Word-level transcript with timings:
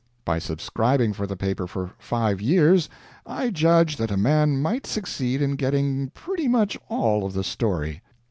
By 0.25 0.39
subscribing 0.39 1.13
for 1.13 1.27
the 1.27 1.37
paper 1.37 1.67
for 1.67 1.91
five 1.99 2.41
years 2.41 2.89
I 3.23 3.51
judge 3.51 3.97
that 3.97 4.09
a 4.09 4.17
man 4.17 4.59
might 4.59 4.87
succeed 4.87 5.43
in 5.43 5.55
getting 5.55 6.09
pretty 6.09 6.47
much 6.47 6.75
all 6.89 7.23
of 7.23 7.33
the 7.33 7.43
story. 7.43 8.01